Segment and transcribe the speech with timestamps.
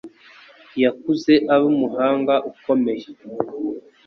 [0.83, 3.05] Yakuze aba umuhanga ukomeye.